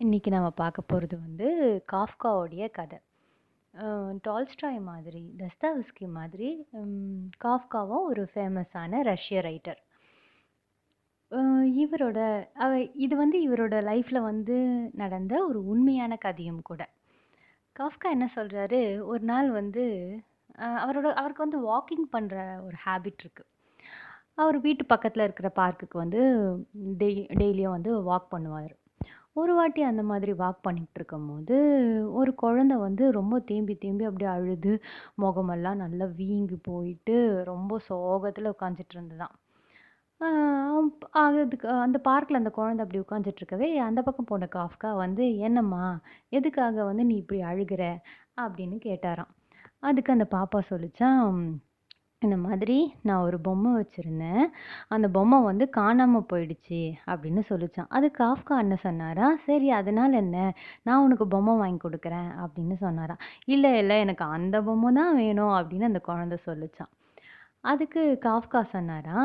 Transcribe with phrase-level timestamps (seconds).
[0.00, 1.48] இன்னைக்கு நம்ம பார்க்க போகிறது வந்து
[1.92, 2.98] காஃப்காவுடைய கதை.
[4.26, 6.48] டால்ஸ்டாய் மாதிரி, தஸ்தாவிஸ்கி மாதிரி
[7.44, 9.80] காஃப்காவும் ஒரு ஃபேமஸான ரஷ்ய ரைட்டர்.
[11.84, 12.18] இவரோட
[13.04, 14.56] இது வந்து இவரோட லைஃப்பில் வந்து
[15.02, 16.82] நடந்த ஒரு உண்மையான கதையும் கூட.
[17.76, 18.80] காஃப்கா என்ன சொல்கிறாரு
[19.12, 19.84] ஒரு நாள் வந்து
[20.84, 22.36] அவரோட அவருக்கு வந்து வாக்கிங் பண்ணுற
[22.66, 23.50] ஒரு ஹேபிட் இருக்குது
[24.42, 26.22] அவர் வீட்டு பக்கத்தில் இருக்கிற பார்க்குக்கு வந்து
[27.02, 28.72] டெய் டெய்லியும் வந்து வாக் பண்ணுவார்
[29.36, 31.56] ஒரு வாட்டி அந்த மாதிரி வாக் பண்ணிட்டு இருக்கும்போது,
[32.12, 34.72] ஒரு குழந்தை வந்து ரொம்ப தேம்பி தேம்பி அப்படியே அழுது,
[35.16, 39.34] முகமெல்லாம் நல்லா வீங்கி போயிட்டு, ரொம்ப சோகத்தில் உட்காந்துட்டு இருந்ததாம்.
[41.16, 45.84] அதுக்கு அந்த பார்க்கில் அந்த குழந்தை அப்படி உட்காந்துட்டு இருக்கவே, அந்த பக்கம் போன காஃப்கா வந்து, "என்னம்மா,
[46.30, 47.82] எதுக்காக வந்து நீ இப்படி அழுகுற?"
[48.40, 49.32] அப்படின்னு கேட்டாராம்.
[49.80, 51.38] அதுக்கு அந்த பாப்பா சொல்லிச்சான்
[52.24, 54.44] "இந்த மாதிரி நான் ஒரு பொம்மை வச்சுருந்தேன்
[54.88, 60.36] அந்த பொம்மை வந்து காணாமல் போயிடுச்சு." அப்படின்னு சொல்லிச்சான் அதுக்கு காஃப்கா அண்ணன் சொன்னாரா "சரி அதனால் என்ன?
[60.82, 63.16] நான் உனக்கு பொம்மை வாங்கி கொடுக்குறேன் அப்படின்னு சொன்னாரா
[63.48, 66.92] இல்லை இல்லை எனக்கு அந்த பொம்மை தான் வேணும்." அப்படின்னு அந்த குழந்தை சொல்லிச்சான்
[67.64, 69.18] அதுக்கு காஃப்கா சொன்னாரா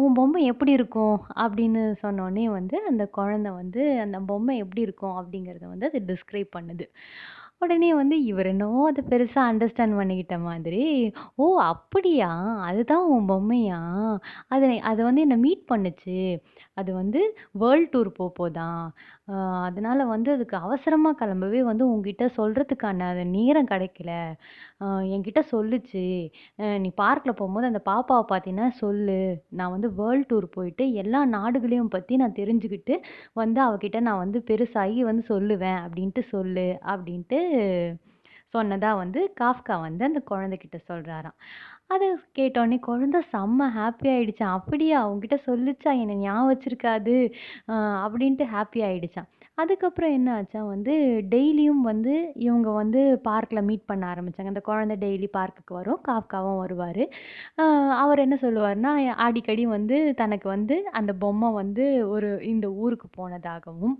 [0.00, 5.66] உன் பொம்மை எப்படி இருக்கும்?" அப்படின்னு சொன்னோடனே வந்து அந்த குழந்த வந்து அந்த பொம்மை எப்படி இருக்கும் அப்படிங்கிறத
[5.72, 6.86] வந்து அது டிஸ்கிரைப் பண்ணுது.
[7.64, 10.82] உடனே வந்து இவர் என்னவோ அதை பெருசா அண்டர்ஸ்டாண்ட் பண்ணிக்கிட்ட மாதிரி,
[11.38, 11.46] "ஓ!
[11.66, 12.30] அப்படியா?
[12.68, 13.80] அதுதான் உன் பொம்மையா?
[14.50, 16.18] அது அது வந்து என்ன மீட் பண்ணுச்சு.
[16.76, 17.20] அது வந்து
[17.60, 18.84] வேர்ல்ட் டூர் போப்போதாம்.
[19.28, 19.34] அ
[19.66, 24.10] அதனால வந்து அதுக்கு அவசரமா கிளம்பவே வந்து உன்கிட்ட சொல்றதுக்கான அது நேரம் கிடைக்கல.
[24.80, 26.02] அ என்கிட்ட சொல்லுச்சு.
[26.58, 29.18] அ நீ பார்க்ல போம்போது அந்த பாப்பாவ பார்த்தீன்னா சொல்லு.
[29.58, 32.96] நான் வந்து வேர்ல்ட் டூர் போயிட்டு எல்லா நாடுகளையும் பத்தி நான் தெரிஞ்சுக்கிட்டு
[33.36, 37.40] வந்து அவகிட்ட நான் வந்து பெருசாகி வந்து சொல்லுவேன் அப்படின்ட்டு சொல்லு." அப்படின்ட்டு
[38.54, 41.36] சொன்னதாக வந்து காஃப்கா வந்து அந்த குழந்தைக்கிட்ட சொல்கிறாராம்
[41.88, 44.98] அதை கேட்டோனே குழந்தை செம்ம ஹாப்பி ஆகிடுச்சான் "அப்படியா?
[45.04, 45.90] அவங்ககிட்ட சொல்லிச்சா?
[46.02, 47.16] என்னை ஞாபகம் வச்சிருக்காது.
[48.04, 50.94] அப்படின்ட்டு ஹாப்பி ஆகிடுச்சான் அதுக்கப்புறம் என்ன ஆச்சா வந்து,
[51.32, 54.52] டெய்லியும் வந்து இவங்க வந்து பார்க்கில் மீட் பண்ண ஆரம்பிச்சாங்க.
[54.52, 56.00] அந்த குழந்தை டெய்லி பார்க்குக்கு வரும்.
[56.08, 57.02] காஃப்காவும் வருவார்.
[58.02, 58.92] அவர் என்ன சொல்லுவார்னா
[59.26, 63.96] அடிக்கடி வந்து தனக்கு வந்து அந்த பொம்மை வந்து ஒரு இந்த ஊருக்கு போனதாகவும்,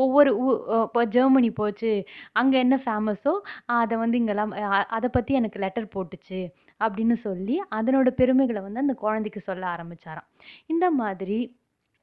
[0.00, 0.46] ஒவ்வொரு ஊ
[0.84, 1.92] இப்போ ஜெர்மனி போச்சு,
[2.40, 3.34] அங்கே என்ன ஃபேமஸோ
[3.80, 4.54] அதை வந்து இங்கெல்லாம்
[4.98, 6.40] அதை பற்றி எனக்கு லெட்டர் போட்டுச்சு.
[6.80, 10.28] அப்படின்னு சொல்லி அதனோட பெருமைகளை வந்து அந்த குழந்தைக்கு சொல்ல ஆரம்பிச்சாராம்.
[10.66, 11.38] இந்த மாதிரி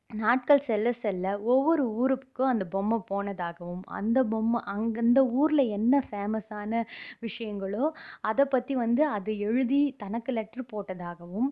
[0.09, 6.81] நாட்கள் செல்ல செல்ல ஒவ்வொரு ஊருக்கும் அந்த பொம்மை போனதாகவும், அந்த பொம்மை அங்கே அந்த ஊரில் என்ன ஃபேமஸான
[7.25, 7.85] விஷயங்களோ,
[8.21, 11.49] அதை பற்றி வந்து அது எழுதி தனக்கு லெட்டர் போட்டதாகவும்,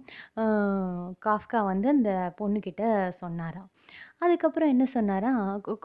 [1.28, 2.84] காஃப்கா வந்து அந்த பொண்ணுக்கிட்ட
[3.24, 3.70] சொன்னாராம்.
[4.24, 5.32] அதுக்கப்புறம் என்ன சொன்னாரா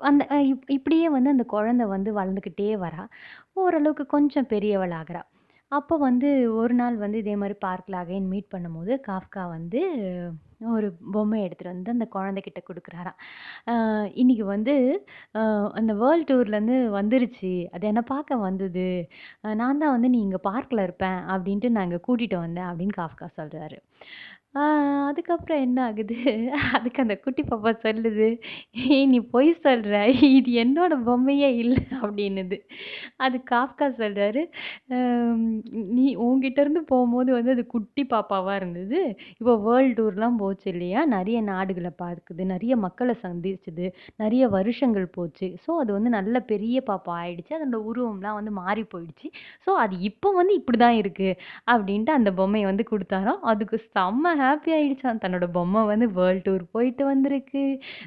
[0.08, 3.04] அந்த இப் இப்படியே வந்து அந்த குழந்தை வந்து வளர்ந்துக்கிட்டே வரா.
[3.56, 5.22] ஓரளவுக்கு கொஞ்சம் பெரியவள் ஆகிறா
[5.72, 6.28] அப்போ வந்து
[6.60, 9.80] ஒரு நாள் வந்து இதே மாதிரி பார்க்கில் அகைன் மீட் பண்ணும்போது, காஃப்கா வந்து
[10.74, 13.18] ஒரு பொம்மை எடுத்துகிட்டு வந்து அந்த குழந்தைகிட்ட கொடுக்குறாராம்
[14.12, 14.74] இன்றைக்கி இன்னைக்கு வந்து
[15.78, 17.52] அந்த வேர்ல்டு டூர்லேருந்து வந்துருச்சு.
[17.76, 18.86] அது என்ன பார்க்க வந்தது.
[19.60, 23.78] நான் தான் வந்து நீ இங்கே பார்க்கில் இருப்பேன் அப்படின்ட்டு நான் இங்கே கூட்டிகிட்டு வந்தேன்." அப்படின்னு காஃப்கா சொல்கிறாரு
[24.54, 26.14] அதுக்கப்புறம் என்ன ஆகுது,
[26.76, 28.26] அதுக்கு அந்த குட்டி பாப்பா சொல்லுது,
[28.86, 29.92] "ஏய் நீ பொய் சொல்ற.
[30.30, 32.56] இது என்னோட பொம்மையே இல்ல." அப்படின்னுது.
[33.18, 34.42] அதுக்கு காஃப்கா சொல்றாரு,
[34.96, 35.44] "அம்
[35.96, 39.00] நீ உன்கிட்ட இருந்து போம்போது வந்து அது குட்டி பாப்பாவா இருந்தது.
[39.40, 41.02] இப்போ வேர்ல்ட் டூர்லாம் போச்சு இல்லையா?
[41.14, 43.86] நெறைய நாடுகள பார்க்குது, நெறைய மக்கள சந்திச்சுது,
[44.18, 45.48] நெறைய வருஷங்கள் போச்சு.
[45.64, 47.54] ஸோ அது வந்து நல்ல பெரிய பாப்பா ஆயிடுச்சு.
[47.58, 49.30] அதோட உருவம்லாம் வந்து மாறி போயிடுச்சு.
[49.66, 51.30] ஸோ அது இப்போ வந்து இப்படிதான் இருக்கு."
[51.70, 53.42] அப்படின்ட்டு அந்த பொம்மைய வந்து குடுத்தாராம்.
[53.50, 57.62] அதுக்கு செம்ம ஹாப்பி ஆகிடுச்சான் தன்னோட பொம்மை வந்து வேர்ல்ட் டூர் போயிட்டு வந்திருக்கு.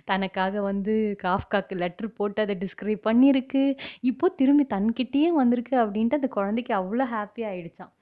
[0.05, 0.93] தனக்காக வந்து
[1.23, 3.63] காஃப்காக்கு லெட்டர் போட்டு அதை டிஸ்கிரைப் பண்ணியிருக்கு.
[4.11, 7.93] இப்போ திரும்பி தன்கிட்டேயே வந்திருக்கு அப்படின்ட்டு அந்த குழந்தைக்கு அவ்வளோ ஹாப்பி ஆகிடுச்சான்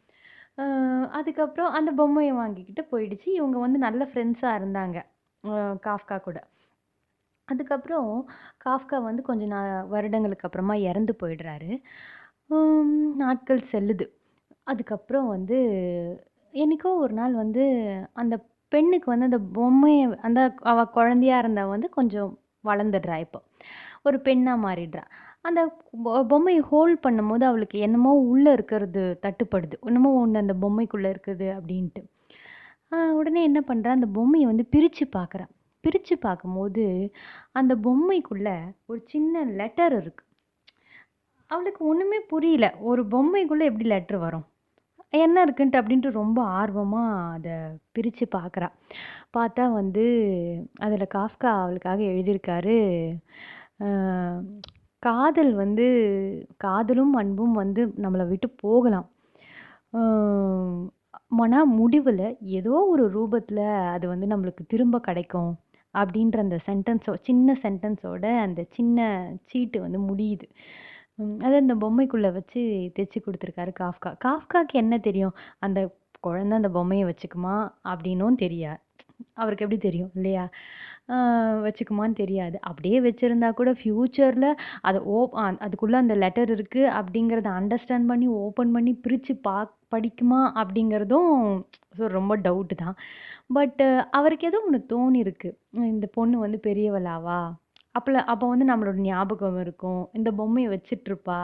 [1.18, 3.28] அதுக்கப்புறம் அந்த பொம்மையை வாங்கிக்கிட்டு போயிடுச்சு.
[3.39, 4.97] இவங்க வந்து நல்ல ஃப்ரெண்ட்ஸாக இருந்தாங்க.
[5.88, 6.39] காஃப்கா கூட.
[7.47, 8.09] அதுக்கப்புறம்
[8.66, 9.59] காஃப்கா வந்து கொஞ்ச நா
[9.94, 11.72] வருடங்களுக்கு அப்புறமா இறந்து போயிடுறாரு.
[13.22, 14.06] நாட்கள் செல்லுது.
[14.63, 15.57] அதுக்கப்புறம் வந்து
[16.54, 17.64] என்னைக்கோ ஒரு நாள் வந்து
[18.14, 18.36] அந்த
[18.72, 20.40] பெண்ணுக்கு வந்து அந்த பொம்மையை அந்த
[20.72, 22.32] அவ குழந்தையா இருந்தவ வந்து கொஞ்சம்
[22.64, 23.40] வளர்ந்துடுறா இப்போ.
[24.04, 25.04] ஒரு பெண்ணாக மாறிடுறா.
[25.42, 25.62] அந்த
[26.04, 26.12] பொ
[26.72, 29.75] ஹோல்ட் பண்ணும்போது அவளுக்கு என்னமோ உள்ளே இருக்கிறது தட்டுப்படுது.
[29.81, 32.01] என்னமோ ஒன்று அந்த பொம்மைக்குள்ளே இருக்குது அப்படின்ட்டு.
[33.19, 35.45] உடனே என்ன பண்ணுறா அந்த பொம்மையை வந்து பிரித்து பார்க்குறா.
[35.84, 36.86] பிரித்து பார்க்கும்போது,
[37.52, 38.56] அந்த பொம்மைக்குள்ளே
[38.86, 40.25] ஒரு சின்ன லெட்டர் இருக்குது
[41.50, 42.66] அவளுக்கு ஒன்றுமே புரியல.
[42.90, 44.45] ஒரு பொம்மைக்குள்ளே எப்படி லெட்ரு வரும்?
[45.13, 47.53] என்ன இருக்குன்ட்டு அப்படின்ட்டு ரொம்ப ஆர்வமாக அதை
[47.91, 48.67] பிரித்து பார்க்குறா.
[49.33, 50.03] பார்த்தா வந்து
[50.79, 52.75] அதில் காஃப்கா அவளுக்காக எழுதியிருக்காரு,
[55.03, 55.88] "காதல் வந்து
[56.57, 59.07] காதலும், அன்பும் வந்து நம்மளை விட்டு போகலாம்.
[61.31, 62.25] மன முடிவில்
[62.57, 63.63] ஏதோ ஒரு ரூபத்தில்
[63.95, 65.51] அது வந்து நம்மளுக்கு திரும்ப கிடைக்கும்."
[65.95, 69.00] அப்படின்ற அந்த சென்டென்ஸோ சின்ன சென்டென்ஸோட அந்த சின்ன
[69.45, 70.47] சீட்டு வந்து முடியுது
[71.19, 72.60] ம், அதை அந்த பொம்மைக்குள்ள வச்சு
[72.95, 74.12] தைச்சி கொடுத்துருக்காரு காஃப்கா.
[74.25, 75.36] காஃப்காக்கு என்ன தெரியும்?
[75.60, 75.80] அந்த
[76.24, 77.56] குழந்த அந்த பொம்மையை வச்சுக்குமா
[77.86, 78.80] அப்படின்னும் தெரியாது.
[79.33, 80.12] அவருக்கு எப்படி தெரியும்?
[80.16, 80.44] இல்லையா?
[81.66, 82.57] வச்சுக்குமான்னு தெரியாது.
[82.62, 84.50] அப்படியே வச்சிருந்தா கூட ஃப்யூச்சரில்
[84.81, 89.56] அதை ஓ அ- அதுக்குள்ள அந்த லெட்டர் இருக்கு அப்படிங்கிறத அண்டர்ஸ்டாண்ட் பண்ணி ஓப்பன் பண்ணி பிரித்து பா
[89.92, 91.33] படிக்குமா அப்படிங்கிறதும்
[91.98, 92.98] ஸோ ரொம்ப டவுட்டு தான்.
[93.54, 93.81] பட்
[94.12, 95.51] அவருக்கு ஏதோ ஒன்று தோணியிருக்கு
[95.86, 97.39] இந்த பொண்ணு வந்து பெரியவளாவா?
[98.00, 100.01] அப்பல அப்போ வந்து நம்மளோட ஞாபகம் இருக்கும்.
[100.18, 101.40] இந்த பொம்மையை வச்சிட்ருப்பா.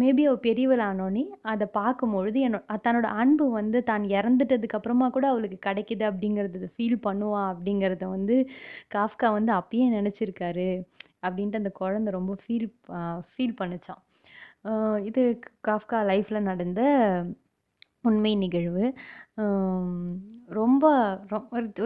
[0.00, 6.04] மேபி அவள் பெரியவளானோடனே அதை பார்க்கும்பொழுது என்னோ தன்னோட அன்பு வந்து தான் இறந்துட்டதுக்கு அப்புறமா கூட அவளுக்கு கிடைக்குது
[6.10, 8.36] அப்படிங்கிறது ஃபீல் பண்ணுவா அப்படிங்கிறத வந்து
[8.96, 10.68] காஃப்கா வந்து அப்பயே நினச்சிருக்காரு
[11.26, 12.68] அப்படின்ட்டு அந்த குழந்தை ரொம்ப ஃபீல்
[13.30, 14.02] ஃபீல் பண்ணுச்சான்
[15.08, 15.22] இது
[15.68, 16.80] காஃப்கா லைஃப்பில் நடந்த
[18.08, 18.84] உண்மை நிகழ்வு.
[20.50, 20.84] ரொம்ப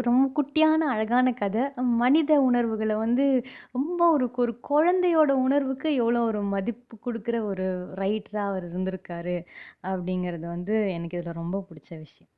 [0.00, 1.62] ரொம்ப குட்டியான அழகான கதை.
[1.96, 3.24] மனித உணர்வுகளை வந்து
[3.72, 7.66] ரொம்ப ஒரு ஒரு குழந்தையோட உணர்வுக்கு எவ்வளோ ஒரு மதிப்பு கொடுக்குற ஒரு
[7.96, 9.36] ரைட்டராக அவர் இருந்திருக்காரு
[9.84, 12.30] அப்படிங்கிறது வந்து எனக்கு இதில் ரொம்ப பிடிச்ச விஷயம்.